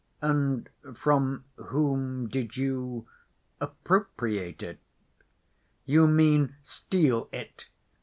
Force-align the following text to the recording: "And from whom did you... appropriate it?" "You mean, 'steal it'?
"And 0.19 0.67
from 0.95 1.45
whom 1.57 2.27
did 2.27 2.57
you... 2.57 3.05
appropriate 3.59 4.63
it?" 4.63 4.79
"You 5.85 6.07
mean, 6.07 6.55
'steal 6.63 7.29
it'? 7.31 7.69